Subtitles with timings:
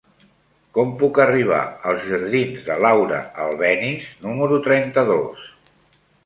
[0.77, 1.59] Com puc arribar
[1.91, 5.47] als jardins de Laura Albéniz número trenta-dos?